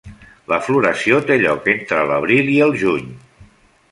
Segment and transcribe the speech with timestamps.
[0.51, 3.13] La floració té lloc entre l'abril i el juny.